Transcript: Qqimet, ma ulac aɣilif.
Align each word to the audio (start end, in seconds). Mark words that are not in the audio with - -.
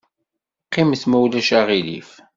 Qqimet, 0.67 1.03
ma 1.09 1.17
ulac 1.23 1.49
aɣilif. 1.59 2.11